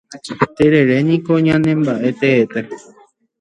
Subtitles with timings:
[0.57, 2.59] Terere niko ñanembaʼe teete.